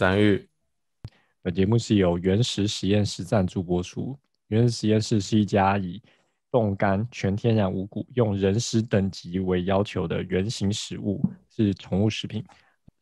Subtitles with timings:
[0.00, 0.48] 张玉。
[1.42, 4.18] 本节目是由原石实验室赞助播出。
[4.46, 6.02] 原石实验室是一家以
[6.50, 12.42] 冻干、全天然无谷、用人食等级为要求的原型食物，是宠物食品，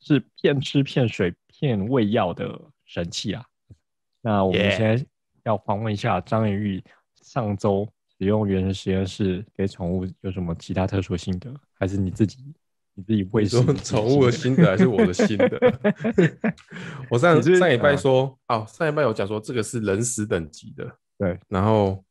[0.01, 3.45] 是骗吃骗水骗喂药的神器啊！
[4.21, 5.07] 那我们现在
[5.45, 6.83] 要访问一下张元玉，
[7.23, 12.53] 上周使用原石实验室给宠物有什么其他特殊心得，还是你自己？
[12.99, 15.57] 你自己会说宠物的心得还是我的心得？
[17.09, 20.85] 我上上礼拜说，哦，上礼拜有讲说这个是人食等级的，
[21.17, 21.39] 对。
[21.47, 22.05] 然后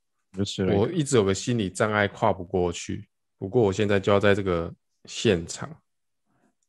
[0.73, 3.05] 我一直有个心理障碍跨不过去，
[3.37, 5.69] 不过我现在就要在这个现场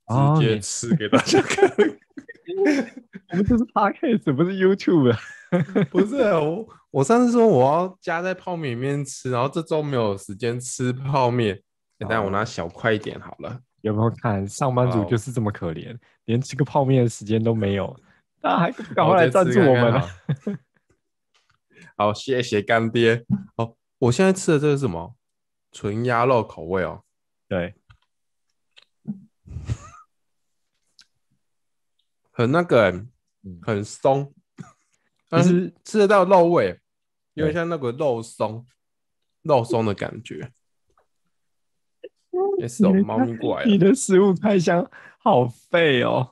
[0.09, 1.71] 直接吃给大家看。
[3.31, 5.19] 我们这是 Podcast，不是 YouTube 啊？
[5.93, 11.63] 不是我，我上次说我要加在泡面里面吃，然后这周没有时间吃泡面，
[12.01, 13.61] 等下我拿小块一点好了。
[13.83, 17.95] 有没有看上班族就是这么可怜，连吃个泡面的时间都没有，
[18.41, 20.09] 大家还赶快来赞助我们啊？
[21.97, 23.25] 好，谢谢干爹。
[23.57, 25.15] 哦，我现在吃的这个是什么？
[25.73, 27.03] 纯鸭肉口味哦。
[27.49, 27.75] 对，
[32.31, 33.05] 很那个，
[33.63, 34.33] 很松，
[35.29, 36.79] 但是吃得到肉味，
[37.35, 38.67] 有点像那个肉松，
[39.43, 40.53] 肉松的感觉。
[42.59, 43.71] 也是哦，猫咪过来了。
[43.71, 46.29] 你的食物开箱好废哦！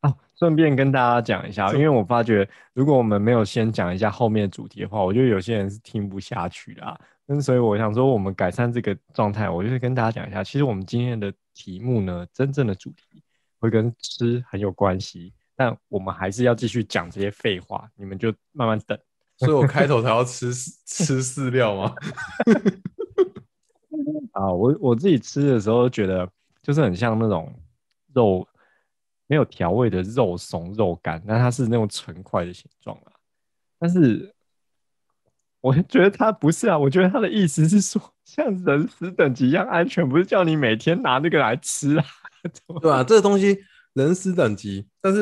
[0.00, 6.98] 啊，顺便跟大家讲一下，因为我发觉如果我们没有先讲一下后面的主题的话，我觉得有些人是听不下去的啊。
[7.26, 13.22] 那所以我想说，我们改善这个状态，我就是跟大家讲一下，其实我们今天的题目呢，真正的主题
[13.58, 18.98] 会跟吃很有关系，但我们还是要继续讲这些废话，你们就慢慢等。
[19.36, 20.54] 所以我开头才要吃
[20.86, 21.94] 吃饲料吗？
[24.38, 26.28] 啊，我我自己吃的时候觉得
[26.62, 27.52] 就是很像那种
[28.14, 28.46] 肉
[29.26, 33.10] 没有调味的肉松肉干，那它是那种成块的形状啊。
[33.80, 34.32] 但是
[35.60, 42.04] 我觉得它不是啊，我觉得它的意思是说像人食等级一样安全，不是叫你每天拿那个来吃啊，
[42.80, 43.02] 对吧、啊？
[43.02, 43.58] 这个东西
[43.94, 45.20] 人食等级，但是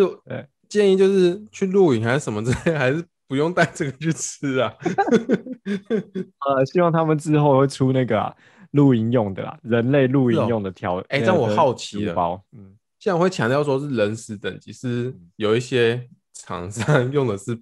[0.69, 4.75] 建议就是去露营还是什么之类，还是不用带这个去吃啊。
[6.45, 8.37] 呃，希望他们之后会出那个、啊。
[8.77, 10.99] 露营用的啦，人类露营用的调。
[11.09, 17.59] 哎、欸，但我好奇了，包，嗯，现在我会强调说是人食等级，是有一些厂商用的是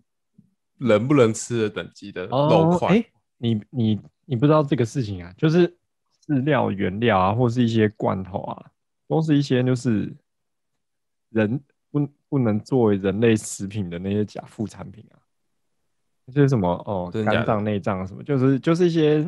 [0.79, 2.89] 能不能吃的等级的肉块。
[2.89, 3.05] 哎、
[3.39, 5.33] 你你你不知道这个事情啊？
[5.39, 5.69] 就是
[6.27, 8.71] 饲料原料啊，或是一些罐头啊，
[9.09, 10.13] 都是一些就是
[11.31, 11.59] 人
[11.91, 15.17] 不不能作为人类食品的那些假副产品啊。
[16.33, 19.27] 就是什么哦，肝脏内脏什么，就是就是一些。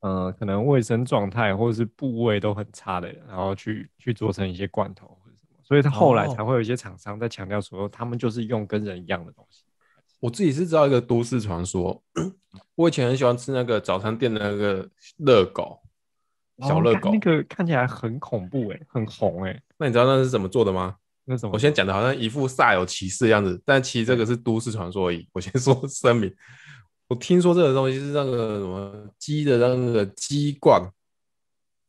[0.00, 9.62] 呃，可能卫生状态或者是部位都很差的人，然后去去做成一些罐头或者什么，所以他后来才会有一些厂商在强调说，他们就是用跟人一样的东西。
[10.18, 12.02] 我自己是知道一个都市传说，
[12.74, 14.88] 我以前很喜欢吃那个早餐店的那个
[15.18, 15.80] 热狗，
[16.60, 19.62] 小热狗，那个看起来很恐怖哎，很红哎。
[19.78, 20.96] 那你知道那是怎么做的吗？
[21.24, 21.52] 那什么？
[21.52, 25.26] 我先讲的好像一副煞有其事的样子，但其实这个是都市传说而已。
[25.32, 26.34] 我先说 声明。
[27.10, 30.80] 我听说这个东西是那个什么鸡的那个鸡冠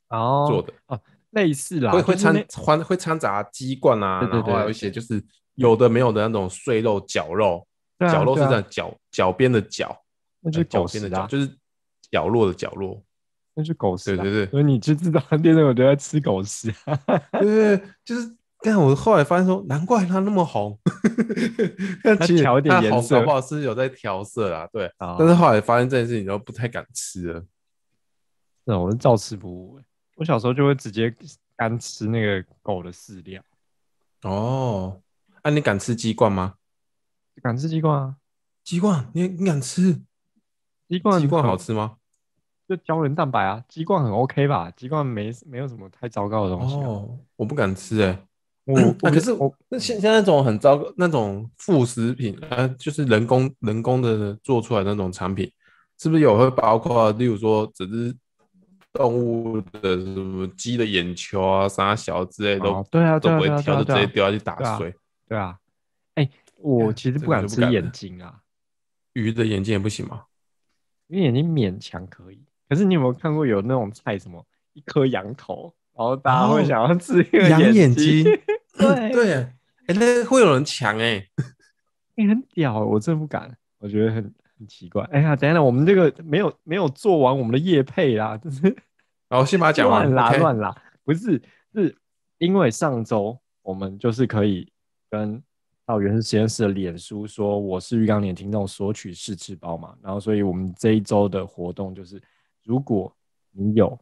[0.10, 0.74] 哦做的。
[0.88, 1.00] 哦，
[1.30, 5.24] 类似啦，会会掺掺会掺杂鸡冠啊，然后还有一些就是
[5.54, 7.68] 有的没有的那种碎肉绞肉，
[8.00, 9.96] 绞肉是这样绞绞边的绞，
[10.40, 11.56] 那就是角边的角，就是
[12.10, 13.00] 角落的角落，
[13.54, 16.74] 那是狗食，对对对，所以你就知道店长我都在吃狗食，
[17.34, 18.36] 对对对，就是。
[18.64, 20.78] 但我后来发现说，难怪它那么红。
[22.38, 24.68] 调一点颜色，好不好是有在调色啦。
[24.72, 27.44] 对，哦、但是后来发现这件事情，就不太敢吃了。
[28.66, 29.80] 是，我是照吃不误。
[30.16, 31.14] 我小时候就会直接
[31.56, 33.42] 干吃那个狗的饲料。
[34.24, 35.02] 哦，
[35.44, 36.56] 那、啊、你敢吃鸡冠吗？
[37.42, 38.16] 敢吃鸡冠啊？
[38.64, 40.00] 鸡冠，你你敢吃？
[40.88, 41.98] 鸡冠鸡冠好吃吗？
[42.68, 44.70] 就胶原蛋白啊，鸡冠很 OK 吧？
[44.72, 46.86] 鸡冠没没有什么太糟糕的东西、啊。
[46.86, 48.28] 哦，我不敢吃哎、欸。
[48.66, 55.52] 我、嗯啊、可是我那现现在那种很糟糕那种副食品啊，就是人工人工的做出来的那种产品，
[55.98, 58.16] 是不是有会包括，例如说只是
[58.94, 64.94] 动物的什么鸡的眼球啊、啥小之类都、哦、对啊，都不会挑，就直接丢下去打碎。
[65.28, 65.58] 对啊，
[66.16, 68.42] 哎、我其实不敢吃眼睛啊，
[69.14, 70.26] 鱼的眼睛也不行吗？
[71.08, 75.74] 鱼眼睛勉强可以，可是你有没有看过有那种菜什么一颗羊头？
[75.96, 78.24] 然后大家会想要吃一个羊眼睛，
[78.78, 79.12] 对。
[79.12, 79.34] 对，
[79.88, 81.26] 哎，那会有人抢哎，
[82.16, 84.24] 你很屌，我真不敢，我觉得很
[84.58, 85.04] 很奇怪。
[85.12, 88.62] 哎呀，等一下，我们这个没有没有做完我们的业配啦，就是，
[89.28, 91.42] 然后先把它讲完，乱啦乱啦，不是，
[91.74, 91.96] 是
[92.38, 94.72] 因为上周我们就是可以
[95.10, 95.42] 跟
[95.86, 102.22] 到原始实验室的脸书说我是浴缸里的听众索取试吃包嘛，然后所以我们这一周的活动就是，
[102.64, 103.14] 如果
[103.52, 104.00] 你有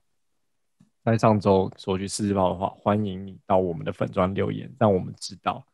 [1.12, 5.66] 在上周索取试吃包的话，欢迎你到我们的粉专留言，让我们知道。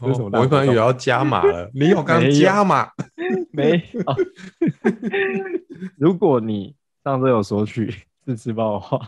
[0.00, 2.88] 哦、我可能也要加码了， 你有刚加码
[3.50, 4.02] 没有？
[5.96, 7.92] 如果你上周有索取
[8.24, 9.00] 试吃包的话，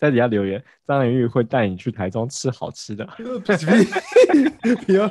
[0.00, 3.06] 在底下留言，张元玉会带你去台中吃好吃的。
[4.86, 5.10] 不要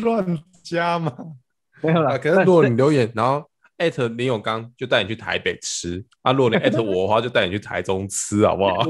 [0.00, 1.14] 乱加码，
[1.82, 2.16] 没有啦。
[2.16, 3.46] 可是如果你留言，然后
[3.78, 6.32] 艾特林永刚，就带你去台北吃啊。
[6.32, 8.84] 如果你艾特我的话，就带你去台中吃，好不好？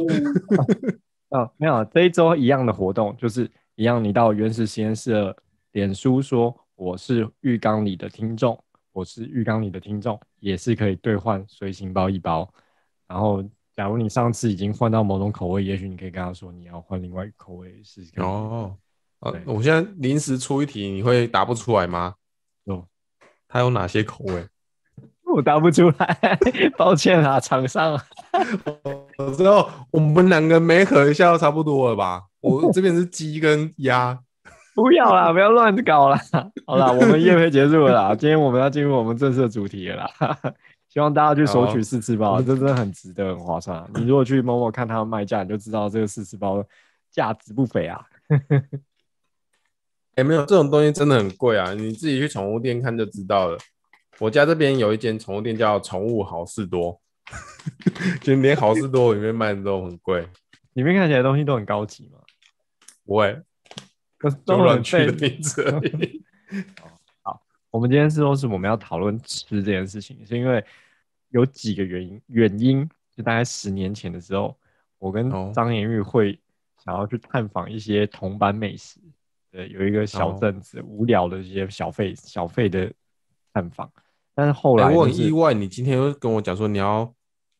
[1.30, 5.36] 哦，没有，这一周一样的活动，就是一样，你到原始实验室的。
[5.72, 8.62] 脸书说我是浴缸里的听众，
[8.92, 12.46] 我是浴缸里的听众，也是可以兑换随行包一包。
[13.08, 13.42] 然后，
[13.74, 18.22] 假如你上次已经换到某种口味，也许你可以跟他说你要换另外一个口味试试看。
[18.22, 18.76] 哦，
[19.20, 22.16] 啊，我现在临时出一题，你会答不出来吗？
[22.64, 22.86] 哦，
[23.48, 24.46] 它有哪些口味？
[25.32, 26.38] 我答不出来，
[26.76, 27.98] 抱歉啊，厂商。
[29.18, 32.22] 我知道我们两个没合一下都差不多了吧？
[32.40, 34.18] 我这边是鸡跟鸭。
[34.74, 36.18] 不要啦，不要乱搞啦。
[36.66, 38.14] 好啦，我们业配结束了啦。
[38.14, 40.38] 今天我们要进入我们正式的主题了啦。
[40.88, 43.88] 希望大家去索取试吃包，这真的很值得，很划算啊。
[43.94, 46.62] 你如果去某某看他们卖价，你就知道这个试吃包
[47.10, 48.00] 价值不菲啊。
[50.14, 53.58] 哎、欸，没有这种东西真的很贵啊，你自己去宠物店看就知道了。
[54.18, 57.00] 我家这边有一间宠物店叫宠物好事多，
[58.20, 60.26] 就连好事多里面卖的都很贵。
[60.74, 62.18] 里面看起来的东西都很高级嘛？
[63.04, 63.42] 不会。
[64.44, 66.22] 都乱取的名字而已。
[67.22, 67.42] 好，
[67.72, 70.64] 我们今天是说是我们要讨论吃这件事情，是因为
[71.30, 72.22] 有几个原因。
[72.28, 74.56] 原因就大概十年前的时候，
[74.98, 76.38] 我跟张延玉会
[76.84, 79.00] 想要去探访一些同班美食，
[79.50, 82.92] 对，有一个小镇子无聊的一些小费小费的
[83.52, 83.92] 探访。
[84.34, 87.12] 但是后来、就是欸、我很意外，你今天又跟我讲说你要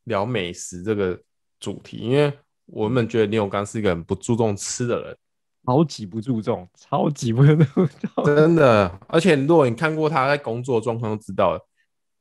[0.05, 1.19] 聊美食这个
[1.61, 2.33] 主题，因为
[2.67, 5.17] 我们觉得林永刚是一个很不注重吃的人。
[5.65, 8.99] 超级不注重，超级不注重， 真的。
[9.07, 11.69] 而且如果你看过他在工作状况，都知道了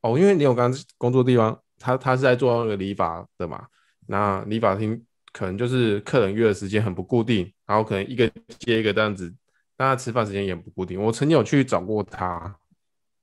[0.02, 0.16] 哦。
[0.16, 3.66] 因为李永刚工作地方，他他是在做那个理发的嘛。
[4.06, 9.34] 那理发厅可能就是客人约的时间很不固定，然后可能一个接一个这样子。
[9.76, 11.02] 那他吃饭时间也不固定。
[11.02, 12.54] 我曾经有去找过他，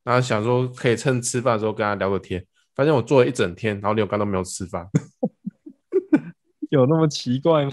[0.09, 4.89] 然后想说可以趁吃饭的时候跟他聊个天，发现我做了一整天，然后你有刚都没有吃饭，
[6.71, 7.71] 有那么奇怪吗？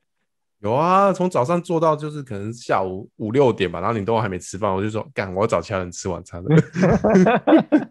[0.60, 6.48] 有啊，从早上做到就是可能下午五六点吧，然后你都还没吃饭，我就说干，我要找其他人吃晚餐了。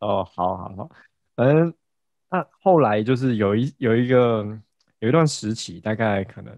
[0.00, 0.90] 哦，好好好，
[1.36, 1.72] 反正
[2.28, 4.46] 那后来就是有一有一个
[4.98, 6.54] 有一段时期，大概可能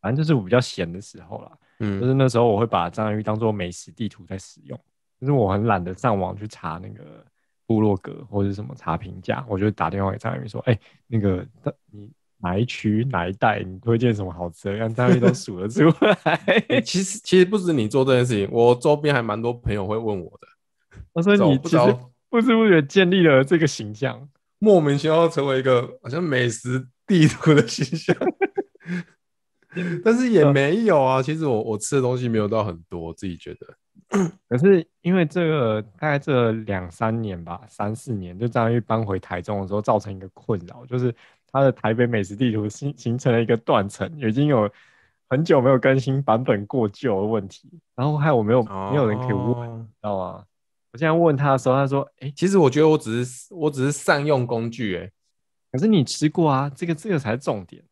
[0.00, 4.78] 反正就是我比较闲的时候啦，嗯，就是那时候我会把张洋玉当做美食地图在使用，
[5.20, 7.24] 就是我很懒得上网去查那个
[7.66, 11.44] 部落格或者什么查评价，我就打电话给张洋玉说，哎、欸，那个
[11.90, 12.08] 你。
[12.42, 13.62] 哪一区哪一带？
[13.62, 14.72] 你推荐什么好吃的？
[14.72, 16.32] 让大家都数得出来。
[16.68, 20.48] 欸、其实其实不止你做这件事情，我周边还蛮多朋友会问我的。
[21.12, 21.76] 我说你其实
[22.30, 24.26] 不知不觉建立了这个形象，
[24.58, 28.16] 莫名其妙成为一个好像美食地图的形象。
[30.04, 33.66] 但是也没有啊，其实我我吃的东西没有到很多，我自己觉得。
[34.48, 41.14] 可是因为这个大概这两三年吧，三四年，就张玉搬回台中的时候，造成一个困扰，就是。
[41.52, 44.70] 他的台北美食地图形形成了一个断层，已经有
[45.28, 50.44] 很久没有更新版本过旧的问题，然后害我没有、哦、没有人可以问，知道吗？
[50.92, 55.10] 我现在问他的时候，他说：“哎、欸，其实我觉得我只是我只是善用工具、欸，哎，
[55.72, 57.82] 可是你吃过啊，这个这个才是重点。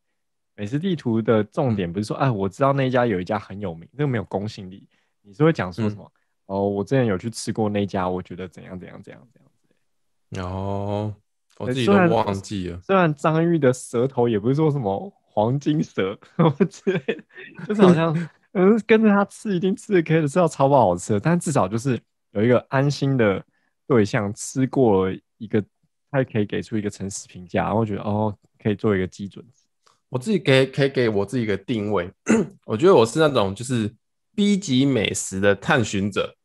[0.59, 4.85] 美食地图的重点不是说，哎、我知道那家有一家很有名，那个没有公信力。
[5.21, 6.03] 你是会讲说什么？
[6.47, 10.41] 嗯、哦，我之前有去吃过那家，我觉得怎样怎样怎样怎样子。
[10.41, 11.15] 哦。
[11.59, 12.79] 我自己都忘记了。
[12.81, 16.17] 虽然张玉的舌头也不是说什么黄金舌
[16.69, 17.23] 之类的，
[17.67, 18.13] 就是好像
[18.53, 21.99] 嗯跟着他吃一定吃的可以吃到超不好吃的，但至少就是
[22.31, 23.43] 有一个安心的
[23.85, 25.61] 对象吃过一个，
[26.09, 29.45] 他可以给出一个诚实评价，然后觉得哦可以做一个基准。
[30.09, 32.11] 我自己给可以给我自己一个定位，
[32.65, 33.93] 我觉得我是那种就是
[34.35, 36.35] B 级美食的探寻者。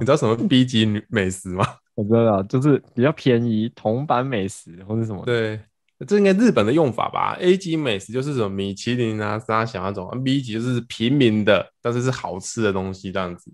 [0.00, 1.64] 你知道什么 B 级美食吗？
[1.94, 5.22] 我知道，就是比较便宜铜板美食或者什么。
[5.26, 5.60] 对，
[6.06, 13.52] 这应该日本的用法吧？A 级美食就是什么米其林啊、沙小那种，B 级就是平民的，但是是好吃的东西这样子。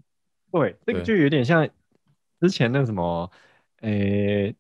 [0.53, 1.69] 对，这个就有点像
[2.41, 3.29] 之前那什么，
[3.81, 4.57] 诶、欸，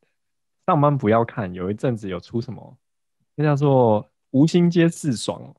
[0.67, 2.76] 上班不要看，有一阵子有出什么，
[3.37, 5.55] 那叫做吴兴街四爽，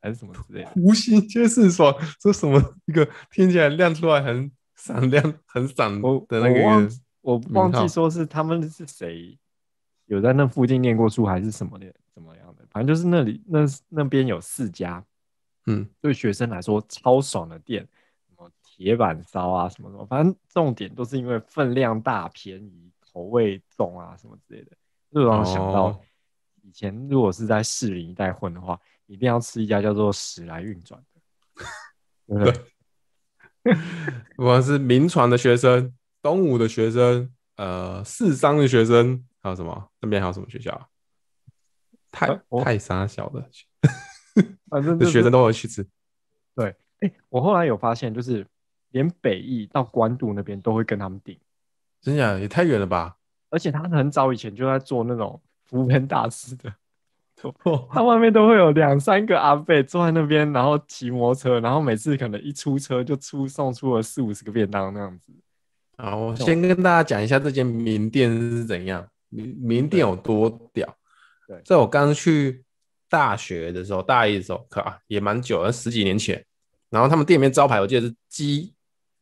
[0.00, 0.72] 还是什么之类的。
[0.76, 6.88] 无心皆是爽，这什么一个听起来亮出来很闪亮、很闪的那个我？
[7.22, 9.36] 我忘记说是他们是谁
[10.04, 12.64] 有在那附近念过书，还是什么的，怎么样的？
[12.70, 15.04] 反正就是那里那那边有四家，
[15.66, 17.82] 嗯，对学生来说超爽的店，
[18.28, 24.70] 什么铁板烧啊，什么什么，反正重点都是因为分量大、便宜、口味重啊，什么之类的。
[25.12, 26.00] 就让我想到
[26.66, 31.00] 以前如果是在士林一带混的话，一定要吃一家叫做史来运转
[32.26, 32.42] 的。
[32.42, 33.72] 对，
[34.34, 39.90] 不管 是民传的学生、东吴的学生、呃，四商的学生，还有什么？
[40.00, 40.90] 那边还有什么学校？
[42.10, 43.48] 太、啊、太傻小的，
[44.68, 45.86] 反正学生都会去吃。
[46.56, 46.70] 对，
[47.00, 48.44] 哎、欸，我后来有发现，就是
[48.90, 51.38] 连北艺到关渡那边都会跟他们订，
[52.00, 53.16] 真假也太远了吧？
[53.50, 56.72] 而且他很早以前就在做那种服务员大师的，
[57.90, 65.32] 他外面都会有两三个阿贝坐在那边，然后骑摩托车，然后每次可能一出车就出送出了四五十个便当那样子。
[65.98, 70.86] 好，我先跟大家讲一下这间名店是怎样，名名店有多屌。
[71.46, 72.64] 对，在我刚去
[73.08, 76.44] 大学的时候，大一的时候，可啊也蛮久了，十几年前。
[76.90, 78.72] 然后他们店里面招牌，我记得是鸡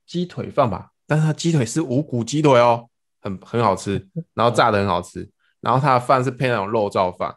[0.07, 2.89] 鸡腿饭吧，但是它鸡腿是无骨鸡腿哦，
[3.23, 5.29] 很很好吃，然后炸的很好吃。
[5.64, 7.35] 然后它的饭是配那种肉燥饭，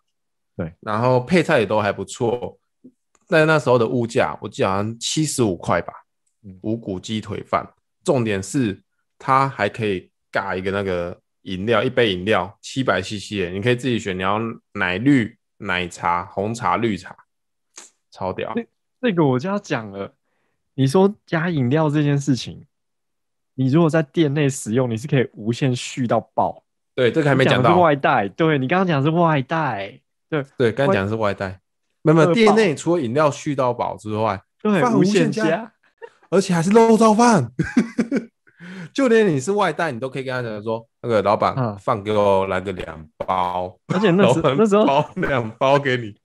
[0.56, 2.60] 对，然后配菜也都还不错。
[3.26, 5.94] 在那时候的物价，我记得好像七十五块吧，
[6.62, 7.68] 五谷鸡腿饭。
[8.04, 8.84] 重点是
[9.18, 11.20] 它还可以尬一个那个。
[11.44, 14.38] 饮料一杯饮料七百 CC 你可以自己选，你要
[14.74, 17.16] 奶绿、奶茶、红茶、绿茶，
[18.12, 18.52] 超屌。
[18.54, 18.68] 这
[19.00, 20.14] 这个我就要讲了。
[20.74, 22.66] 你说加饮料这件事情，
[23.54, 26.66] 你如果在店内使用，你是可以无限续到爆。
[26.98, 28.28] 对，这个还没讲到外带。
[28.30, 30.00] 对，你刚刚讲是外带。
[30.28, 31.60] 对对，刚刚讲的是外带。
[32.02, 35.72] 没有店内除了饮料续到饱之外，对，无限加，
[36.32, 37.52] 而且还是肉燥饭。
[38.92, 46.16] 就连你是外带，你都可以跟他讲说，那个老板饭给我来个两包，而且那时那时候包两包给你。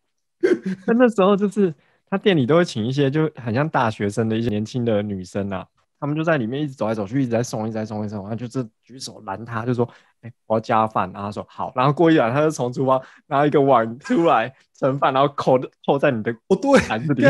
[0.87, 1.75] 那那时候就是
[2.09, 5.67] 他店里都会请一些就很像大学生的一些年轻的女生啊。
[6.01, 8.27] 他们就在里面一直走来走去，一直在送，一直在送，一直在送。
[8.27, 17.23] 然后就是举手拦他，就说：“哎、欸，我要加饭。”然后他说：“好。”然后过一会儿，他就从厨房拿一个碗出来盛饭，然后扣扣在你的哦，对，盘子里。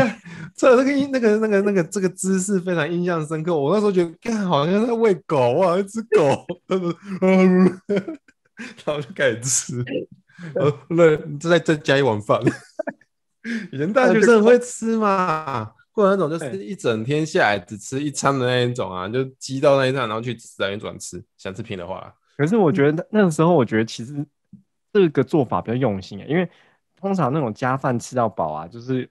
[0.55, 3.55] 这那个那个那个那个这个姿势非常印象深刻。
[3.55, 6.45] 我那时候觉得，看好像在喂狗啊，一只狗。
[8.85, 9.85] 然后就开始吃。
[10.55, 12.39] 呃，那再再加一碗饭。
[13.71, 15.71] 以前大学生会吃嘛？
[15.91, 21.23] 或者那种就是一整天下来只吃一餐的那一种啊，就积到那一餐，然后去吃来转吃。
[21.37, 24.25] 想吃平的话，可是我觉得那个时候，我觉得其实
[24.91, 26.49] 这个做法比较用心啊，因为
[26.95, 29.09] 通常那种加饭吃到饱啊，就是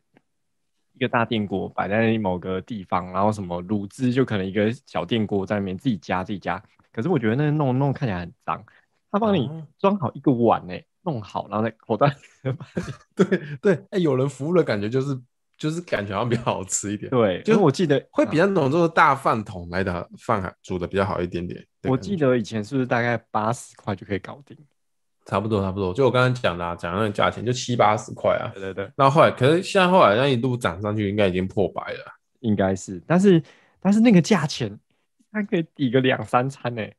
[0.95, 6.62] 一个大电锅摆在某个地方，然后什么卤汁就可能一个小电锅在里面自己加自己加。
[6.93, 8.64] 可是我觉得那弄弄看起来很脏，
[9.11, 12.14] 他帮你装好一个碗诶、欸，弄好然后再口袋。
[13.14, 13.25] 对
[13.61, 15.21] 对，哎、欸，有人服务的感觉就是。
[15.62, 21.64] 就是感觉好像比较好吃一点，对，就是我记得会比那种就是大饭桶来的饭还煮的比较好一点点。
[21.85, 24.59] 我记得以前是不是大概八十块就可以搞定？
[25.25, 28.50] 差不多差不多，就我刚刚讲的讲那个价钱就七八十块啊。
[28.52, 28.90] 对对对。
[28.97, 33.00] 那后，后来可是现在后来那一路涨上去，应该已经破百了，应该是。
[33.07, 33.40] 但是
[33.78, 34.76] 但是那个价钱
[35.31, 36.97] 它可以抵个两三餐呢、欸。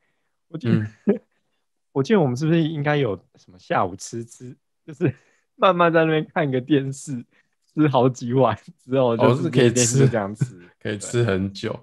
[0.47, 1.19] 我记得、嗯、
[1.91, 4.55] 我记得我们是不是应该有什么下午吃吃，
[4.87, 5.13] 就是
[5.57, 7.25] 慢慢在那边看个电视。
[7.75, 10.45] 吃好几碗之后，就是可以吃这样吃，
[10.81, 11.77] 可以吃很久。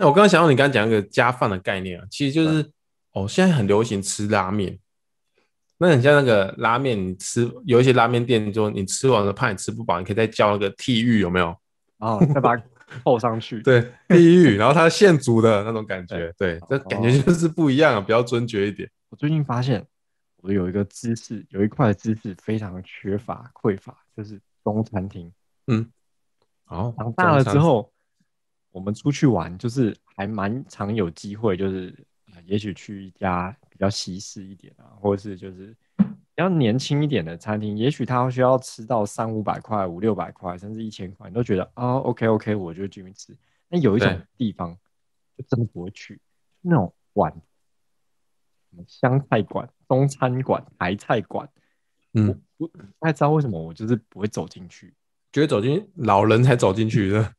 [0.00, 2.70] 我刚刚想到你刚刚讲那个加饭的概念啊，其实就是
[3.12, 4.78] 哦，现在很流行吃拉面。
[5.80, 11.56] 那很像那个拉面，你吃有一些拉面店说，你吃完了怕你吃不饱，你可以再叫那个替玉，有没有？
[11.98, 12.64] 哦，再把它
[13.04, 13.60] 扣上去。
[13.62, 18.90] 对，替玉，然后它现煮的那种感觉，对，这感觉就是不一样啊，比较尊爵一点。
[19.10, 19.86] 我最近发现，
[20.38, 24.40] 我有一个知识，有一块知识非常缺乏匮乏，就是。
[24.72, 25.32] 中餐厅，
[25.66, 25.90] 嗯，
[26.64, 27.92] 好，长大了之后，
[28.70, 32.06] 我们出去玩就是还蛮常有机会，就是
[32.44, 36.04] 也许去一家比较西式一点啊，或者是就是比
[36.36, 43.36] 较年轻一点的餐厅，也许他需要吃到三五百块、五六百块，甚至一千块，你都觉得啊，OK OK，我就进去吃。
[43.68, 44.76] 那有一种地方
[45.36, 46.20] 就真的不会去，
[46.60, 47.32] 那种馆，
[48.70, 51.48] 什么湘菜馆、中餐馆、台菜馆。
[52.14, 54.92] 嗯，我不太知道为什么我就是不会走进去，
[55.32, 57.34] 觉得走进老人才走进去的。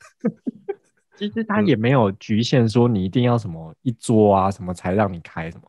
[1.17, 5.63] 其实 他也没有局限说你一定要什么一桌啊什么才让你开什么。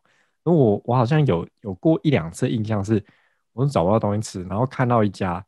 [0.44, 3.04] 因为我我好像有有过一两次印象是，
[3.52, 5.44] 我是找不到东西吃，然后看到一家，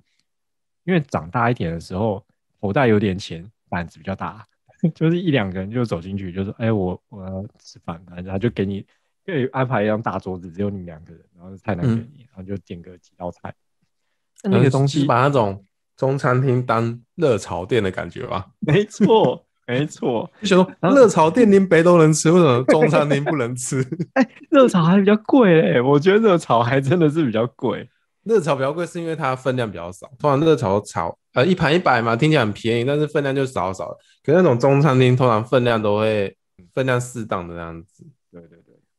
[0.84, 2.24] 因为长大一点的时候
[2.60, 4.44] 口袋有点钱，胆子比较大，
[4.94, 8.84] 就是一两个人就走进去，就说：“哎、欸，我我要吃饭。”然后就给你，
[9.24, 13.54] 就安排一张大桌子，只有你们两个人，然后菜单给你，嗯、然后就点个几道菜。
[14.44, 15.64] 那个东西把那种
[15.96, 18.46] 中餐厅当热炒店的感觉吧？
[18.60, 19.44] 没错。
[19.64, 23.80] 没错，就想说热炒店连北都能吃，为什么中餐厅不能吃？
[24.14, 27.88] 哎、欸，热炒还比较贵嘞，我觉得热炒还真的是比较贵。
[28.24, 33.96] 热炒比较贵是因为它分量比较少，通常热炒炒呃一盘一百嘛，听起来很便宜，但是分量就少少。
[34.24, 36.36] 可是那种中餐厅通常分量都会
[36.74, 38.04] 分量适当的那样子。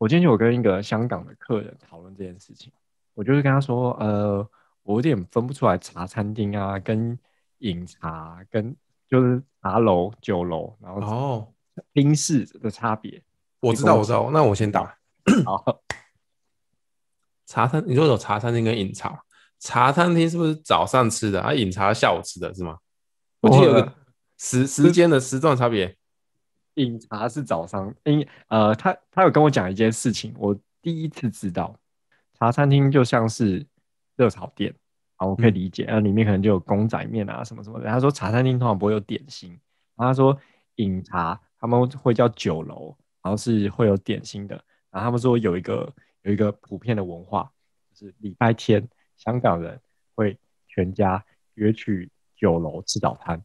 [0.04, 2.70] 我今天就有跟一个香港的客人讨论这件事情，
[3.14, 4.46] 我就是跟他说，呃，
[4.82, 7.18] 我有点分不出来茶餐厅啊跟
[7.60, 8.76] 饮茶跟。
[9.08, 11.48] 就是茶楼、酒楼，然后哦，
[11.92, 13.22] 冰室的差别，
[13.60, 14.32] 我知道，我知道。
[14.32, 14.98] 那我先打。
[15.46, 15.64] 好，
[17.46, 19.24] 茶餐，你说有茶餐厅跟饮茶，
[19.60, 21.40] 茶餐厅是不是早上吃的？
[21.42, 22.80] 啊，饮茶下午吃的是吗？
[23.42, 23.94] 我记得有个
[24.40, 25.96] 时时间的时段差别。
[26.76, 31.78] 饮茶是早上，因呃，他他有跟我讲一件事情，我第一次知道，
[32.34, 33.66] 茶餐厅就像是
[34.16, 34.74] 热炒店。
[35.18, 37.88] 啊我可以理解，然后里面可能就有公仔面啊什么什么的。
[37.88, 39.52] 他说茶餐厅通常不会有点心，
[39.96, 40.38] 然后他说
[40.78, 44.56] 饮茶他们会叫酒楼，然后是会有点心的。
[44.90, 47.50] 然后他们说有一个有一个普遍的文化，
[47.94, 49.80] 就是礼拜天香港人
[50.16, 50.36] 会
[50.68, 53.42] 全家约去酒楼吃早餐。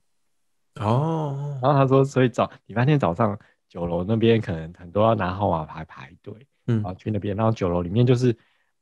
[0.81, 6.35] 哦，然后他说，所以早礼拜天早上酒楼那边可能很多要拿号码牌排队，
[6.67, 8.29] 嗯，然后去那边，然后酒楼里面就是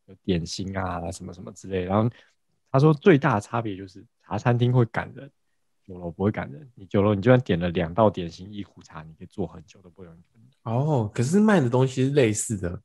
[0.06, 2.10] 有点心啊什么什么之类，然后。
[2.68, 5.30] 他说最大的差别就是茶餐厅会赶人，
[5.82, 6.68] 酒楼不会赶人。
[6.74, 10.14] 你酒楼你就算点了两道点心一壶茶，你可以坐很久都不用。
[10.64, 12.82] 哦，可是卖的东西是类似的，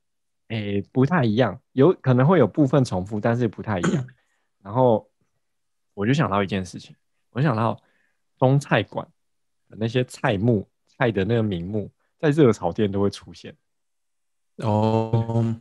[0.48, 4.08] 哎、欸，不太一样，有可能会有部分重复，但是不太一样。
[4.64, 5.10] 然后
[5.94, 6.96] 我就想到一件事情，
[7.32, 7.78] 我想到
[8.42, 9.08] 中菜馆
[9.70, 13.56] 的那些菜目菜的那个名目，在热炒店都会出现。
[14.58, 15.56] 哦，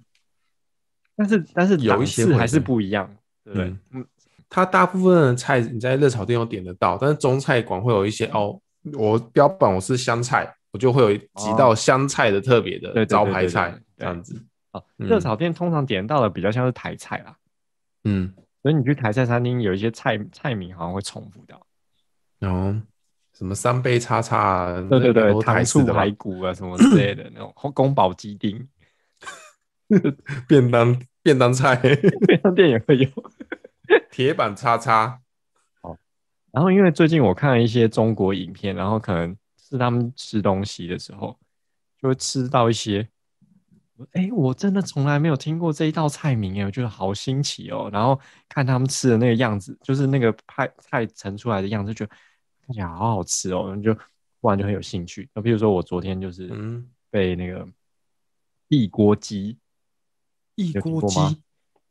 [1.14, 3.14] 但是但是有一些还是不一样。
[3.45, 4.07] 对，嗯，
[4.49, 8.59] 它大部分的菜你在热炒店都点得到，但是中菜馆会有一些哦，
[8.95, 14.43] 我标榜我是湘菜，我就会有几道湘菜的特别的招牌菜这样子。
[14.73, 17.37] 哦，热炒店通常点到的比较像是台菜啦，
[18.05, 21.61] 嗯，所以你去台菜餐厅有一些菜菜名好像会重复掉，
[22.40, 22.83] 哦，
[23.33, 28.68] 什么三杯叉叉啊，对对对，糖醋排骨啊什么之类的 那种宫保鸡丁，
[30.48, 31.00] 便当。
[31.22, 31.76] 便当菜，
[32.26, 33.07] 便当店也会有
[34.11, 35.20] 铁板叉叉。
[35.83, 35.94] 哦，
[36.50, 41.38] 然后因为最近我看了一些中国影片，然后可能是他们吃东西的时候，
[42.00, 43.07] 就会吃到一些，
[44.12, 47.90] 哎、欸，我真的从来没有听过这一道菜名，哎，我觉得好新奇哦。
[47.92, 52.16] 然后看他们吃的那个样子，就是那个派菜盛出来的样子，就觉得
[52.70, 53.92] 看起来好好吃哦，就
[54.40, 55.28] 忽然就很有兴趣。
[55.35, 56.48] 那比如说我昨天就是
[57.11, 57.66] 被那个
[58.68, 59.59] 地锅鸡。
[60.56, 61.18] 一锅鸡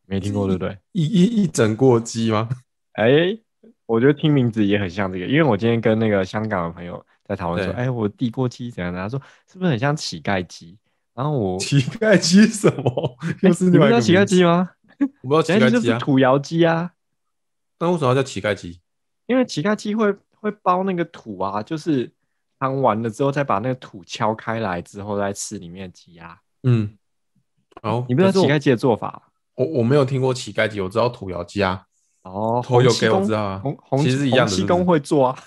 [0.05, 0.77] 没听过对不对？
[0.91, 2.47] 一一一整锅鸡吗？
[2.93, 3.43] 哎、欸，
[3.87, 8.93] 我觉得听名字也很像这个，因为我今天跟那个香港的朋友在讨论说，哎、欸，我地锅鸡怎样？
[8.93, 9.19] 他说
[9.51, 10.77] 是不是很像乞丐鸡？
[11.15, 13.17] 然后我乞丐鸡什么？
[13.41, 14.69] 又是你们知道乞丐鸡吗？
[15.21, 16.91] 我不知道 乞丐鸡就是土窑鸡啊。
[17.79, 18.79] 那为什么要叫乞丐鸡？
[19.25, 22.11] 因为乞丐鸡会会包那个土啊，就是
[22.59, 26.39] 汤完了之后再把那个土敲开来之后再吃里面的鸡鸭。
[26.63, 26.95] 嗯。
[27.83, 29.31] 哦，你不知道乞丐鸡的做法？
[29.55, 31.83] 我我没有听过乞丐鸡，我知道土窑鸡啊。
[32.23, 33.59] 哦，头有给我知道啊。
[33.63, 35.39] 红红其实一样的是是，洪七公会做啊。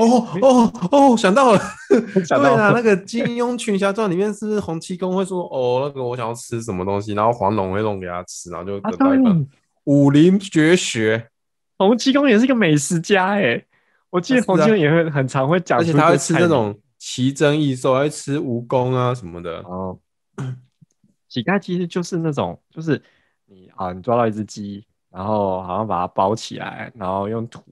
[0.00, 1.60] 哦哦哦，想到了，
[2.26, 2.56] 想到了。
[2.56, 9.48] 对啊，那个《金庸群侠传》里面是不是洪七公会说哦，那个我想要吃什么东西，然后黄龙会弄给他吃，然后就得到一本
[9.84, 11.28] 武林绝学。
[11.78, 13.64] 洪七公也是一个美食家哎，
[14.10, 19.58] 我记得洪七公也会很常会讲，而且他会吃那种奇珍异兽，会吃蜈蚣啊什么的。
[19.60, 19.98] 哦。
[21.28, 23.02] 乞丐其实就是那种，就是
[23.46, 27.62] 你啊，你抓到一只鸡，然后好像把它包起来，然后用土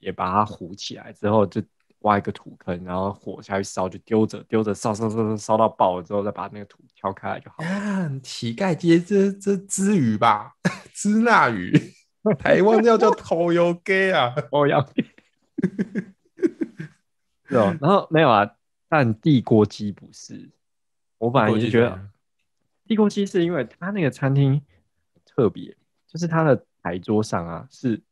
[0.00, 1.62] 也把它糊起来，之后就
[2.00, 7.68] 挖一个土坑，然后火下去烧，就丢着丢着烧烧烧烧烧到爆了之后，再把那个土挑开来就好了。
[7.68, 10.54] 啊，乞丐街这这支鱼吧，
[10.92, 11.72] 支那鱼，
[12.38, 15.04] 台湾要叫头油鸡啊，头油鸡。
[17.46, 18.56] 是哦，然后没有啊，
[18.88, 20.50] 但地锅鸡不是，
[21.18, 22.10] 我本来就觉得。
[22.86, 24.60] 地锅鸡是因为它那个餐厅
[25.24, 28.02] 特别，就是它的台桌上啊是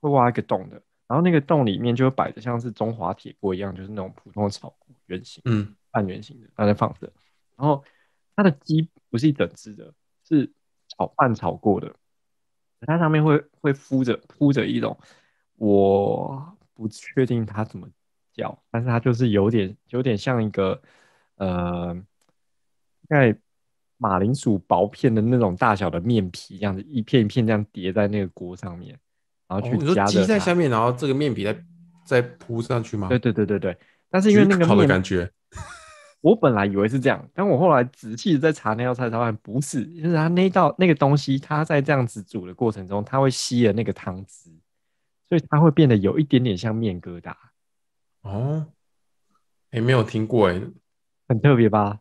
[0.00, 7.12] 会挖一个洞的，然后那个洞里面就会摆着像是中华铁锅一样，就是那种普通的炒锅圆形，嗯，半圆形的，它在放着。
[7.56, 7.84] 然后
[8.34, 9.92] 它的鸡不是一整只的，
[10.26, 10.50] 是
[10.88, 11.94] 炒半炒过的，
[12.86, 14.96] 它上面会会敷着铺着一种
[15.56, 17.88] 我不确定它怎么
[18.32, 20.80] 叫，但是它就是有点有点像一个
[21.36, 21.96] 呃，
[23.08, 23.36] 在
[23.98, 28.98] 马铃薯薄片的那种大小的面皮，这样子一片一片这样叠在那个锅上面，
[29.46, 30.10] 然后去加热。
[30.10, 31.64] 鸡在下面，然后这个面皮再
[32.04, 33.08] 再铺上去吗？
[33.08, 33.78] 对对对对对。
[34.10, 35.30] 但是因为那个面的感觉，
[36.22, 44.50] 我本来以为是这样，但我后来仔细的在查那道菜，才发现不是，就是它那道那个东西，它在这样子煮的过程中，它会吸了那个汤汁，
[45.28, 47.34] 所以它会变得有一点点像面疙瘩。
[48.22, 48.64] 哦，
[49.72, 50.58] 哎、欸，没有听过哎，
[51.28, 51.98] 很特别吧？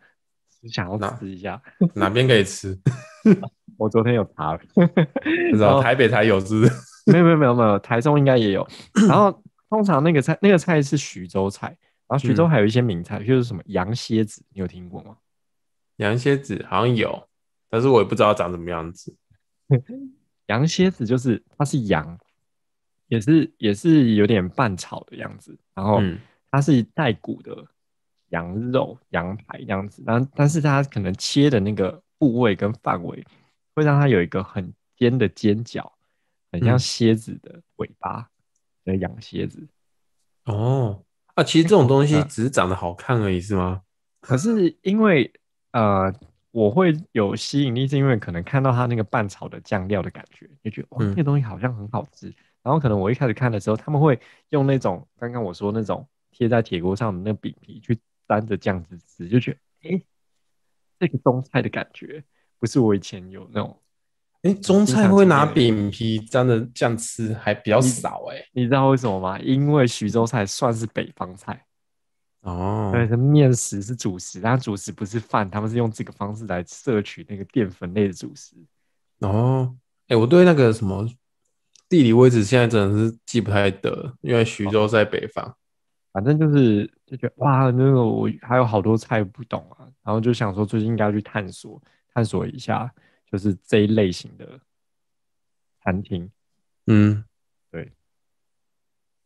[0.72, 1.60] 想要吃一下，
[1.96, 2.78] 哪边可以吃？
[3.78, 6.72] 我昨天有查，不知道台北才有是不是？
[7.12, 8.68] 没有没有没有没有，台中应该也有。
[9.08, 11.76] 然后通常那个菜那个菜是徐州菜，
[12.12, 15.16] 然后徐州还有一些名菜，嗯、就是什么羊蝎子，你有听过吗？
[15.96, 17.30] 羊蝎子好像有，
[17.70, 19.16] 但是我也不知道长什么样子。
[20.48, 22.20] 羊蝎子就是它是羊。
[23.08, 26.00] 也是也是有点半炒的样子，然后
[26.50, 27.68] 它是带骨的
[28.30, 33.22] 羊肉羊排这样子，但但是它可能切的那个部位跟范围
[33.76, 35.92] 会让它有一个很尖的尖角，
[36.54, 38.30] 很像蝎子的尾巴
[38.86, 39.68] 的羊蝎子。
[40.46, 41.04] 哦，
[41.36, 43.82] 啊，其实这种东西只是长得好看而已，是吗？
[44.22, 45.32] 可是因为
[45.72, 46.14] 呃，
[46.52, 52.34] 我会有吸引力，是因为可能看到它那个拌炒的酱料的感觉，就觉得哇，那个东西好像很好吃。
[52.62, 60.02] 然后可能我一开始看的时候，他们会用那种刚刚我说那种贴在铁锅上的那饼皮去沾着酱汁吃，就觉得哎，
[61.00, 62.24] 这个中菜的感觉
[62.60, 63.78] 不是我以前有那种。
[64.44, 69.40] 哎，中菜会拿饼皮沾着酱吃还比较少哎，你知道为什么吗？
[69.40, 71.64] 因为徐州菜算是北方菜
[72.42, 78.56] 哦，对，是面食是主食，但主食不是饭，他们是用这个方式来摄取那个淀粉类的主食。
[79.20, 79.76] 哦，
[80.08, 81.08] 哎，我对那个什么。
[81.88, 85.54] 地理位置现在真的是记不太得，因为徐州在北方。
[86.14, 91.82] 反正就是就觉得哇，那个我还有好多菜不懂啊，然后就想说最近应该要去探索
[92.14, 92.90] 探索一下，
[93.32, 94.60] 就是这一类型的
[95.82, 96.30] 餐厅。
[96.88, 97.24] 嗯，
[97.72, 97.92] 对，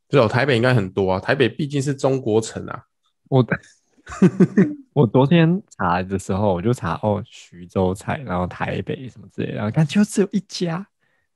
[0.09, 2.85] 至少台北应该很多啊，台北毕竟是中国城啊。
[3.29, 3.45] 我
[4.93, 10.87] 我昨天查的时候，我就查哦，徐州菜，然后台北什么之类的，然后看就只有一家，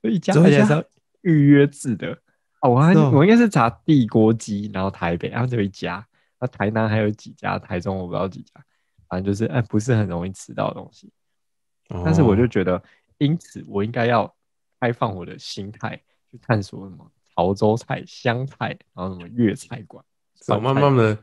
[0.02, 0.86] 就一家，而且是。
[1.22, 2.16] 预约制的
[2.62, 6.02] 哦，我还我应该是查地锅鸡，然后台北，然后只有一家，
[6.40, 8.64] 那台南还有几家，台中我不知道几家，
[9.06, 11.12] 反正就是哎，不是很容易吃到的东西。
[12.04, 12.82] 但是我就觉得，
[13.18, 14.32] 因此我应该要
[14.80, 16.00] 开放我的心态
[16.30, 20.04] 去探索什么潮州菜、湘菜，然后什么粤菜馆，
[20.48, 21.18] 我慢慢的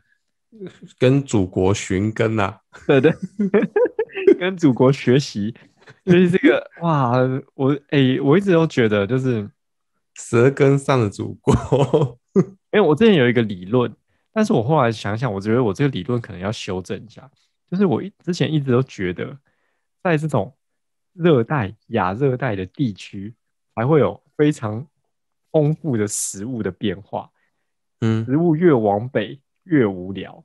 [0.98, 3.12] 跟祖国寻根啊，对对，
[4.40, 5.56] 跟祖国学习。
[6.06, 7.14] 所以这个哇，
[7.54, 9.50] 我哎、欸，我一直都觉得就是。
[10.20, 11.54] 舌根上的祖国，
[12.34, 13.96] 因为我之前有一个理论，
[14.34, 17.30] 但是我后来想想，我觉得我这个理论可能要修正一下。
[17.70, 19.38] 就是我之前一直都觉得，
[20.02, 20.57] 在这种
[21.18, 23.34] 热带、亚热带的地区，
[23.76, 24.86] 还会有非常
[25.52, 27.30] 丰富的食物的变化。
[28.02, 30.44] 嗯，食物越往北越无聊。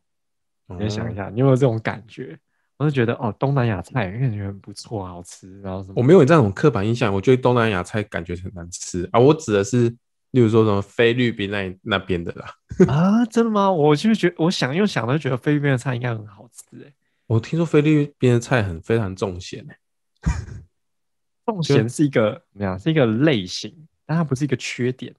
[0.79, 2.39] 你想一下，你有没有这种感觉？
[2.79, 5.61] 我就觉得哦，东南亚菜感觉很不错，好吃。
[5.61, 5.95] 然后什么？
[5.97, 9.21] 我没有这种刻板印象，我觉得东南亚菜感觉很难吃啊。
[9.21, 9.91] 我指的是，
[10.31, 12.47] 例如说什么菲律宾那那边的啦。
[12.89, 13.71] 啊，真的吗？
[13.71, 16.93] 我就觉得，我想又想，都觉得菲律宾的菜应该很好吃诶。
[17.27, 19.77] 我听说菲律宾的菜很非常重咸诶。
[21.47, 22.79] 重咸是一个怎么样？
[22.79, 25.15] 是一个类型，但它不是一个缺点。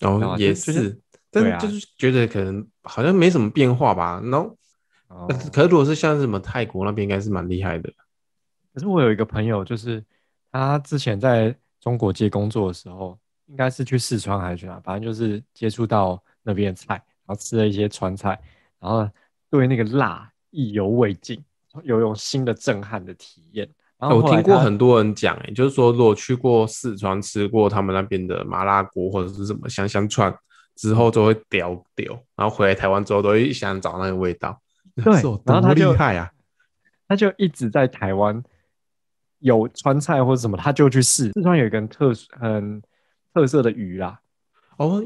[0.00, 4.20] 哦，也是，就是、但就是觉得可能好像没什么变化吧。
[4.22, 4.56] 然后。
[5.08, 7.92] 哦、可是，如果是像什么泰国那边，应该是蛮厉害的。
[8.72, 10.02] 可是我有一个朋友，就是
[10.50, 18.30] 他之前在中国街工作的时候，应该是去四川还是去哪，反正就是接触到那边的菜，然后吃了一些川菜，
[18.80, 19.08] 然后
[19.50, 21.44] 对那个辣意犹未尽，
[21.84, 23.68] 有一种新的震撼的体验。
[24.04, 30.34] 然后，后我听过很多人讲，哎，就是说如果去过四川吃过他们那边的麻辣锅或者是什么香香串
[30.74, 34.60] 之后，就会屌屌，然后回来台湾之后都会想找那个味道。
[35.02, 35.12] 对，
[35.44, 36.30] 然后他就厉害啊，
[37.08, 38.42] 他就一直在台湾
[39.38, 41.30] 有川菜或者什么，他就去试。
[41.32, 42.82] 四川有一个很特殊、很
[43.32, 44.20] 特色的鱼啦，
[44.76, 45.02] 哦，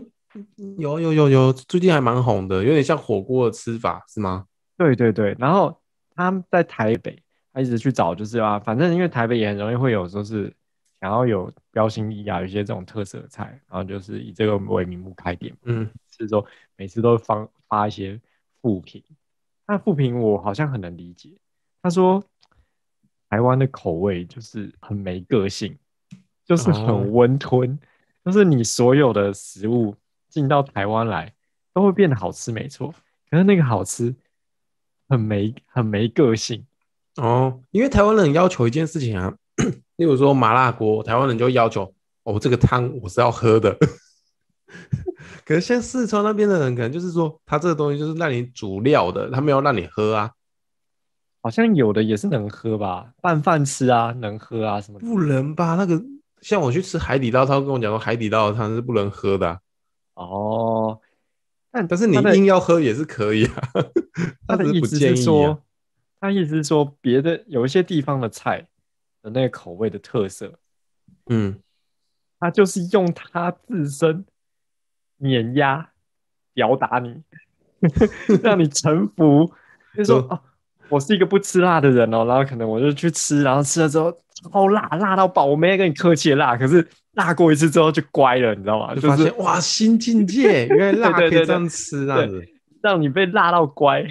[0.76, 4.44] 有有有有，最近还蛮红的，有点像火锅的吃法，是吗？
[4.76, 5.80] 对对对，然后
[6.14, 10.52] 他在台北，他一直去找，就是啊，反正因为台北也很容易会有说是
[11.00, 16.44] 想要有标新立异啊，有一些这种特色的菜，然后就是以这个为名目开店，嗯，是说
[16.76, 18.20] 每次都发发一些
[18.60, 19.02] 负评。
[19.66, 21.30] 那负评我好像很能理解。
[21.82, 22.22] 他说
[23.28, 25.76] 台湾的口味就是很没个性，
[26.44, 27.78] 就是很温吞，哦、
[28.24, 29.94] 就是你所有的食物
[30.28, 31.32] 进到台湾来，
[31.72, 32.92] 都会变得好吃，没错。
[33.30, 34.14] 可是那个好吃
[35.08, 36.66] 很没很没个性
[37.18, 39.34] 哦，因为台湾人要求一件事情啊，
[39.96, 43.76] 例如说麻辣锅，台湾人就要求哦，这个汤我是要喝的。
[45.44, 50.30] 可是像四川那边的人，可能就是说，他这个东西就是让你煮料的，他没有让你喝啊。
[51.40, 54.98] 好像有的也是能喝吧，拌饭吃啊，能喝啊，什么？
[55.00, 55.74] 不能吧？
[55.76, 56.00] 那个
[56.42, 59.58] 像我去吃海底捞，他会跟我讲说，海底捞的汤是不能喝的啊。
[60.14, 61.00] 哦，
[61.72, 63.62] 但但是你硬要喝也是可以啊。
[64.46, 65.62] 他的 意思是说，
[66.20, 68.66] 他意思是说，别的有一些地方的菜
[69.22, 70.52] 的那个口味的特色，
[71.30, 71.58] 嗯，
[72.40, 74.24] 他就是用他自身
[75.18, 75.90] 碾压
[76.54, 77.22] 吊打你，
[78.42, 79.52] 让你臣服。
[79.96, 80.40] 就说哦。
[80.90, 84.10] 我是一个不吃辣的人哦，然后可能我就去吃，然后吃了之后
[84.50, 88.94] 超辣，辣到爆，我没跟你客气的辣，可是辣过一次之后就乖了，你知道吗？
[88.94, 92.42] 就发现、就是、哇，新境界，原来辣 可以这样吃，这样子，
[92.80, 94.02] 让你被辣到乖。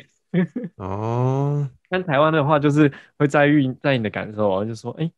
[0.75, 5.03] 哦，但台湾的话就是会在意在你的感受，就说哎。
[5.03, 5.11] 欸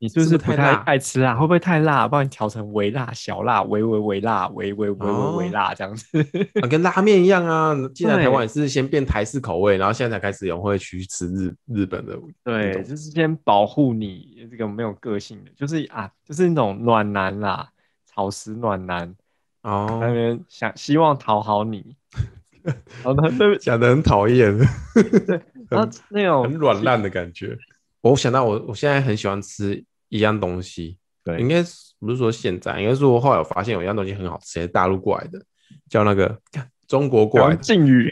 [0.00, 1.34] 你是不是不太爱吃辣？
[1.34, 2.06] 会不会太辣？
[2.06, 6.20] 帮你调成微辣、小辣、微微微辣、微微微微微辣这样子，
[6.60, 7.74] 啊，跟拉面一样啊。
[7.94, 12.18] 进来台湾也是先变台式口味，然后现在才开始有人会去吃日日本的。
[12.42, 17.70] 对，就是先保护你这个没有个性的，就是啊，就是那种暖男啦，
[18.04, 19.14] 草食暖男
[19.62, 21.96] 哦，那边想希望讨好你，
[23.02, 24.56] 然后他对讲的很讨厌，
[25.26, 27.56] 对， 然后那种很软烂的感觉。
[28.00, 29.84] 我想到我我现在很喜欢吃。
[30.10, 31.56] 一样东西，对，应该
[31.98, 35.42] 不是说现在，应该是我后来有发现有一样东西很好吃，是大陆过来的，
[35.90, 36.38] 叫那个
[36.86, 38.08] 中国过来的靖宇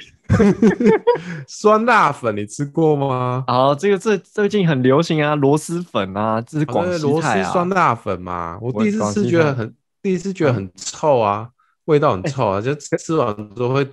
[1.47, 3.45] 酸辣粉，你吃过吗？
[3.47, 8.59] 哦，这个最最近很流行啊，螺蛳粉啊，这是广西菜啊，螺蛳酸辣粉嘛。
[8.61, 11.49] 我第一次吃觉得很，第一次觉得很臭啊，
[11.85, 13.89] 味道很臭啊，欸、就吃完之后会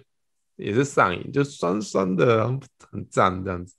[0.60, 2.60] 也是上瘾，就酸酸的，然后
[2.92, 3.76] 很赞这样子。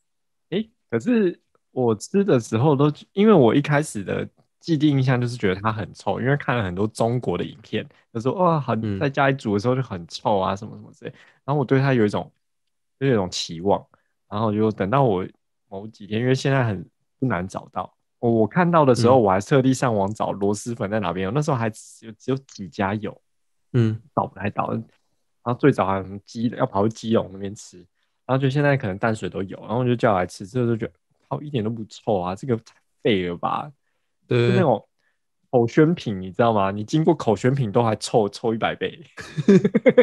[0.50, 1.40] 哎、欸，可是。
[1.72, 11.12] 我吃的时候都，因为我一开始的既定印象就是觉得它很臭，因为看了很多中国的影片，就说哇，很在家里煮的时候就很臭啊，什么什么之类。
[11.44, 12.28] 然后我对它有一种，
[12.98, 13.86] 就有一种期望。
[14.28, 15.24] 然后就等到我
[15.68, 16.84] 某几天，因为现在很
[17.20, 23.16] 不难找到，我我看到的时候，我还特地上网找螺蛳粉在哪边有，那时候还只有只有几家有，
[23.74, 24.76] 嗯，找不太到。
[25.50, 27.78] 然后最早还有基要跑去基隆那边吃，
[28.24, 30.92] 然后就现在可能淡水都有，然后我就叫来吃，之后就觉得。
[31.32, 32.34] 好，一点都不臭啊！
[32.34, 33.70] 这个太废了吧？
[34.26, 34.84] 对，是那种
[35.48, 36.72] 口宣品，你知道吗？
[36.72, 39.00] 你经过口宣品都还臭臭一百倍。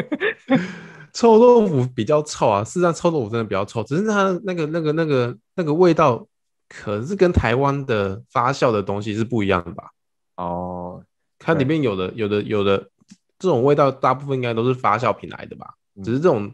[1.12, 6.26] 臭豆腐比较臭啊，事实上臭豆腐真的比较臭，只是它那个那个那个那个味道，
[6.66, 9.90] 可是跟台湾的发酵的东西是不一样的吧？
[10.36, 11.04] 哦，
[11.38, 12.88] 它里面有的有的有的
[13.38, 15.74] 这种味道，大部分应该都是发酵品来的吧？
[16.04, 16.52] 只是这种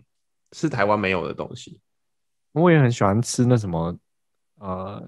[0.53, 1.79] 是台湾没有的东西。
[2.53, 3.97] 我也很喜欢吃那什么。
[4.61, 5.07] 呃，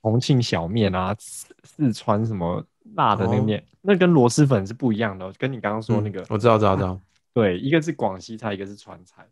[0.00, 5.30] 重庆小面啊，四四川什么辣的那个面，哦，那跟螺蛳粉是不一样的。
[5.38, 6.98] 跟你刚刚说那个，嗯，我知道，知道，知道。
[7.34, 9.24] 对，一个是广西菜，一个是川菜。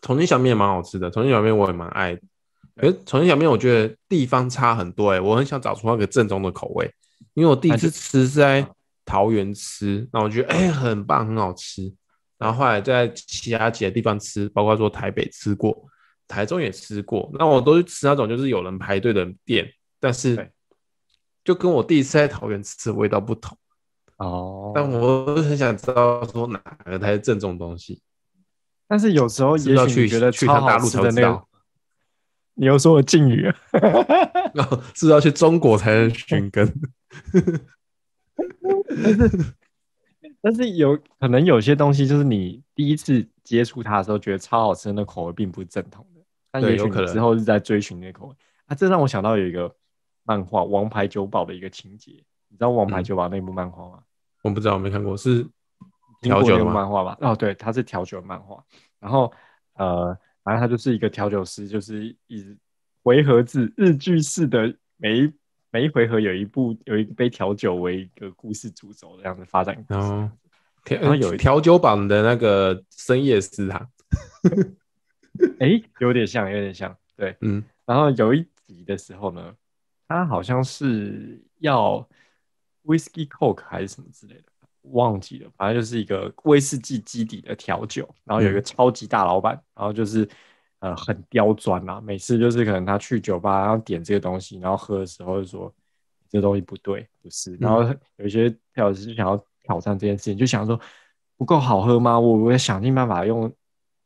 [0.00, 2.22] 重庆小面蛮好吃的，重庆小面我也蛮爱的。
[2.74, 6.92] 可是重庆小面我觉得地方差很多哎，欸，我很想找出那个正宗的口味，
[7.34, 8.66] 因为我第一次吃是在
[9.04, 11.92] 桃园吃，那我觉得哎，欸，很棒，很好吃。
[12.38, 15.88] 然后后来在其他几个地方吃，包括说台北吃过。
[16.28, 20.50] 台中也吃过，那我都是吃那种就是有人排队的店，但是
[21.44, 23.54] 就跟我第一次在桃园吃的味道不同
[24.16, 24.72] 哦。
[24.74, 28.00] 但我很想知道说哪个才是正宗东西。
[28.88, 31.46] 但是有时候也许你觉得去趟大陆才知道。
[32.54, 33.56] 你又说我敬语啊？
[34.94, 36.66] 是要去中国才能 寻根。
[39.02, 39.54] 但 是
[40.40, 46.20] 但是有可能有些东西就是你第一次接触它的时候觉得超好吃的那口味并不是正统的。
[46.50, 48.34] 但也许可能之后是在追寻那口味
[48.66, 49.74] 啊，这让我想到有一个
[50.24, 52.12] 漫画《王牌酒保》的一个情节，
[52.48, 53.98] 你知道《王牌酒保》那部漫画吗？
[53.98, 54.04] 嗯？
[54.42, 55.46] 我不知道，我没看过，是
[56.20, 57.16] 调酒的漫画吧？
[57.20, 58.62] 哦，对，它是调酒的漫画。
[59.00, 59.32] 然后
[59.74, 62.56] 呃，反正他就是一个调酒师，就是以
[63.02, 65.32] 回合制日剧式的每一
[65.72, 69.82] 每一回合有一部有一杯调酒为一个故事主轴这样子发展。
[69.88, 70.28] 然后
[70.84, 73.90] 然后有调酒榜的那个深夜食堂。
[75.58, 77.64] 哎、欸，有点像，有点像，对，嗯。
[77.86, 79.54] 然后有一集的时候呢，
[80.06, 82.06] 他好像是要
[82.84, 84.44] Whisky Coke 还是什么之类的，
[84.82, 85.50] 忘记了。
[85.56, 90.28] 反正就是一个威士忌基底的调酒，然后有一个超级大老板，嗯、然后就是
[90.82, 95.74] 呃很刁钻啊，每次就是可能他去酒吧，然后点这个东西，然后喝的时候就说
[96.28, 97.56] 这东西不对，不是。
[97.56, 97.82] 然后
[98.18, 100.78] 有一些调酒师就想要挑战这件事情，就想说。
[101.38, 102.20] 不够好喝吗？
[102.20, 103.52] 我我要想尽办法用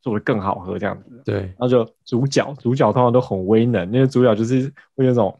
[0.00, 1.22] 做的更好喝这样子。
[1.22, 5.38] 对，然后就主角，主角通常都很威能，那个主角就是会那种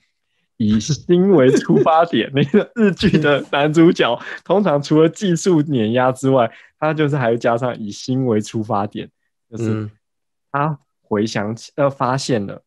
[0.59, 2.31] 以心为出发点。
[2.35, 9.09] 那个日剧的男主角通常除了技术碾压之外，他就是还会加上以心为出发点，
[9.51, 9.89] 就是
[10.53, 12.63] 他回想起呃发现了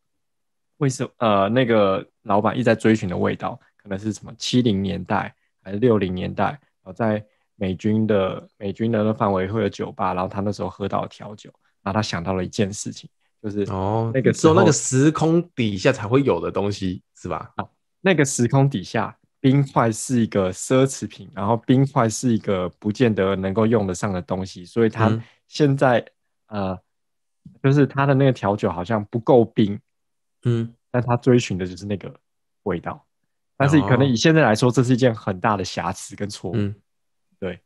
[0.78, 7.24] 为什么呃那个老板一直在追寻的味道，可能是什么七零年代还是六零年代，然后在。
[7.62, 11.50] 美军的美军的那范围会有酒吧，然后他那时候喝到了调酒，
[11.82, 13.06] 然后他想到了一件事情，
[13.42, 17.52] 就是哦，那个时候那个时空底下才会有的东西是吧？
[17.56, 17.68] 啊，
[18.00, 25.98] 那个时空底下冰块是一个奢侈品，然后冰块是一个不见得能够用得上的东西，所以他现在、
[26.46, 26.78] 嗯、呃，
[27.62, 29.78] 就是他的那个调酒好像不够冰，
[30.44, 32.14] 嗯，但他追寻的就是那个
[32.62, 33.04] 味道，
[33.56, 36.56] 但是可能以现在来说，这是一件很大的瑕疵跟错误。
[36.56, 36.74] 嗯
[37.38, 37.58] 对，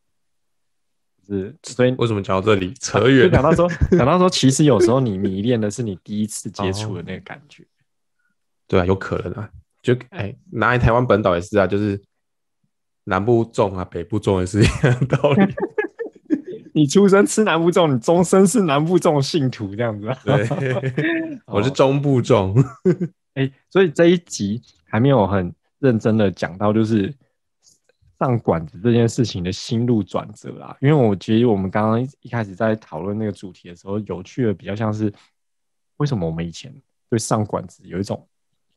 [1.27, 3.29] 是所以为什么讲到这里 扯远？
[3.31, 7.65] 讲到说，讲到说，其实有时候你迷恋的是你第一次接触的那个感觉。
[7.65, 7.67] 哦、
[8.69, 9.51] 对啊，有可能啊，
[9.83, 12.01] 就哎，拿来台湾本岛也是啊，就是
[13.05, 15.55] 南部重啊，北部重也是一样的道理。
[16.75, 20.15] 你出生吃南部粽，你终身是南部粽信徒这样子。
[20.25, 20.47] 对，
[21.47, 22.63] 我是中部粽。
[23.35, 27.15] 哎，所以这一集还没有很认真的讲到，就是。
[28.17, 35.13] 上馆子这件事情的心路转折啦，因为我觉得我们刚刚一开始在讨论那个主题的时候，有趣的比较像是
[35.97, 36.73] 为什么我们以前
[37.11, 38.27] 对上馆子有一种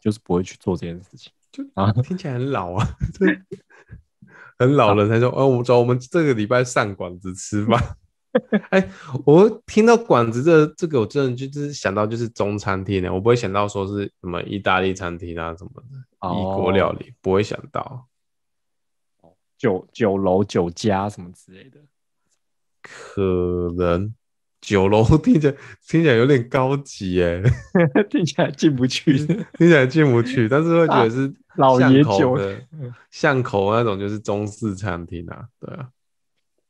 [0.02, 2.90] 就是不会去做这件事情，就啊听起来很老啊，
[4.58, 7.98] 很老了才说哦，我们走，我们这个礼拜上馆子吃饭。
[8.70, 8.90] 哎、欸，
[9.26, 18.06] 我听到馆子这这个，我真的就是想到就是中餐厅的，我不会想到说是什么意大利餐厅啊什么的异国料理，不会想到。
[19.58, 21.80] 酒酒楼、酒家什么之类的，
[22.84, 24.14] 可能
[24.68, 25.56] 酒楼听起来
[25.88, 27.42] 听起来有点高级哎，
[28.12, 29.16] 听起来进不去，
[29.58, 32.54] 听起来进不去，但是会觉得是老爷酒的
[33.10, 35.88] 巷口那种就是中式餐厅啊，对啊。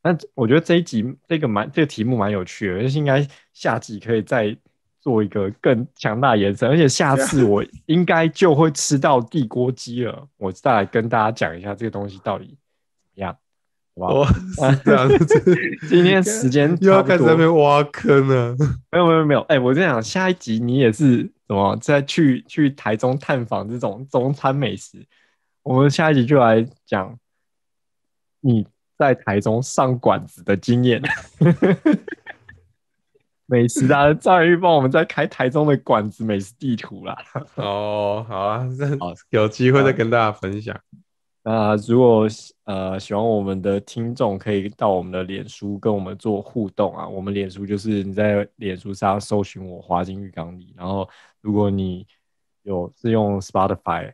[0.03, 4.55] 那我觉得这一集这个蛮这个题目蛮有趣的，就是应该下集可以再
[5.01, 12.55] 做一个更强大延伸，而且下次我 应该就会吃到地锅鸡了，我再来跟大家讲一下这个东西到底。
[13.15, 13.39] 样，好吧，
[14.27, 15.55] 是这样子。
[15.89, 18.55] 今天时间又要开始在那边挖坑了。
[18.91, 25.05] 没有没有没有，哎、欸，我在想下一集你也是什么再去去台中探访这种中餐美食。
[25.63, 27.17] 我们下一集就来讲
[28.39, 28.65] 你
[28.97, 31.01] 在台中上馆子的经验。
[33.49, 37.17] 美食啊，赵宇帮我们在开台中的馆子美食地图啦。
[37.55, 38.67] 哦，好啊，
[38.99, 40.77] 好，有机会再跟大家分享。
[41.43, 42.27] 那如果
[42.67, 47.07] 呃喜欢我们的听众，可以到我们的脸书跟我们做互动啊。
[47.07, 51.07] 我们脸书就是你在脸书上搜寻我滑进浴缸里，然后
[51.39, 52.05] 如果你
[52.63, 54.11] 有是用 Spotify、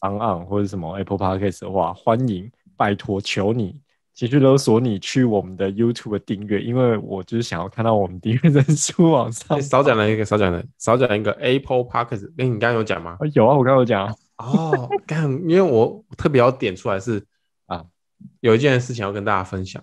[0.00, 3.76] SoundOn 或者什么 Apple Podcast 的话，欢迎拜托求你，
[4.12, 9.62] 情绪勒索你去我们的 YouTube 订阅，因为我就是想要看到我们订阅人数往上。
[9.62, 13.16] 少讲了一个，少讲了，少讲一个 Apple Podcast，哎，你刚刚有讲吗？
[13.32, 14.08] 有啊，我刚刚有讲。
[14.38, 17.22] 哦，刚，因为我特别要点出来是啊，
[18.42, 19.80] 有一件事情要跟大家分享，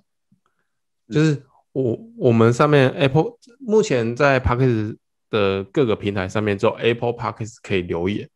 [1.09, 1.41] 就是
[1.71, 4.97] 我我们上面 Apple 目前在 Podcast
[5.29, 8.29] 的各个平台上面只有 Apple Podcast 可以留言，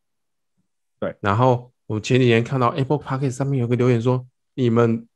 [0.98, 1.14] 对。
[1.20, 5.06] 然后我前几天看到 Apple Podcast 上面有个留言说，你们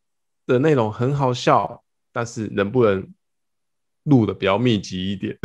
[0.47, 3.09] 的内容很好笑，但是能不能
[4.03, 5.39] 录的比较密集一点？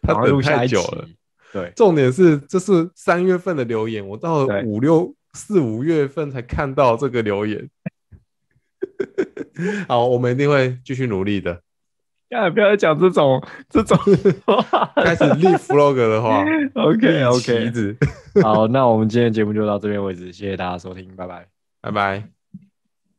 [0.00, 1.06] 他等太久了。
[1.52, 7.68] 对，重点是这是三月份的留言，我到了五六四五月份才看到这个留言。
[9.88, 11.60] 好，我们一定会继续努力的。
[12.30, 13.98] 哎，不要讲这种这种
[14.46, 16.42] 话，开始立 flog 的话。
[16.74, 17.70] OK OK，
[18.42, 21.46] 好，那我们今天的节目就到这边为止，谢谢大家收听，拜拜，
[21.82, 22.41] 拜拜。